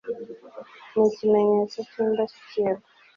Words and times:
ni 0.95 1.03
ikimenyetso 1.09 1.77
cyindashyikirwa 1.89 2.87